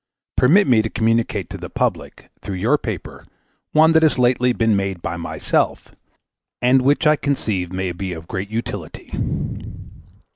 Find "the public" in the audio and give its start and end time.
1.59-2.31